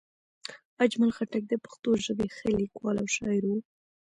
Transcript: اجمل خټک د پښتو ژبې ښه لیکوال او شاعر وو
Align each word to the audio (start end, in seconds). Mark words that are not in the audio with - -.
اجمل 0.83 1.11
خټک 1.17 1.43
د 1.49 1.53
پښتو 1.63 1.89
ژبې 2.05 2.27
ښه 2.35 2.47
لیکوال 2.59 2.95
او 3.01 3.07
شاعر 3.15 3.43
وو 3.47 3.57